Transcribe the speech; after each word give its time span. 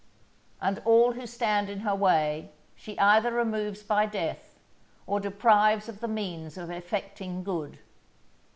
And 0.59 0.81
all 0.83 1.11
who 1.11 1.27
stand 1.27 1.69
in 1.69 1.81
her 1.81 1.93
way, 1.93 2.49
she 2.75 2.97
either 2.97 3.31
removes 3.31 3.83
by 3.83 4.07
death, 4.07 4.59
or 5.05 5.19
deprives 5.19 5.87
of 5.87 5.99
the 5.99 6.07
means 6.07 6.57
of 6.57 6.71
effecting 6.71 7.43
good. 7.43 7.77